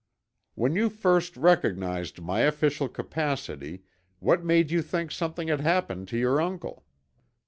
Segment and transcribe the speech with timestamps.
[0.55, 3.83] "When you first recognized my official capacity
[4.17, 6.83] what made you think something had happened to your uncle?"